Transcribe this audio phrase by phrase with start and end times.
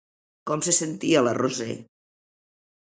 [0.51, 1.71] Com se sentia la Roser?